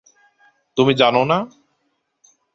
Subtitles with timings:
[0.77, 1.37] তুমি জানো না?